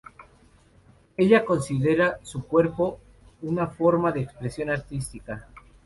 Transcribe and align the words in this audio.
Ella 1.15 1.45
considera 1.45 2.17
su 2.23 2.47
cuerpo 2.47 2.97
una 3.43 3.67
forma 3.67 4.11
de 4.11 4.21
expresión 4.21 4.71
artística. 4.71 5.47